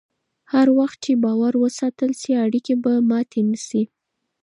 هر 0.51 0.67
وخت 0.79 0.97
چې 1.05 1.11
باور 1.23 1.53
وساتل 1.63 2.11
شي، 2.21 2.31
اړیکې 2.45 2.73
به 2.83 2.93
ماتې 3.09 3.41
نه 3.51 3.59
شي. 3.67 3.83